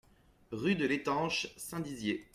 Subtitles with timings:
[0.49, 2.27] Rue de l'Etanche, Saint-Dizier